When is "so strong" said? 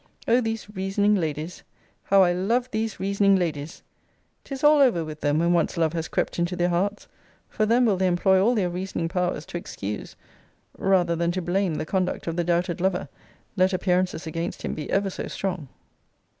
15.11-15.67